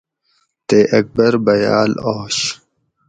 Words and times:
تے 0.67 0.79
اکبر 0.97 1.33
بیاۤل 1.45 1.91
آش 2.13 2.37